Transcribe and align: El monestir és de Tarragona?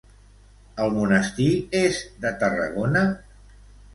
El 0.85 0.93
monestir 0.93 1.49
és 1.81 2.01
de 2.25 2.33
Tarragona? 2.45 3.03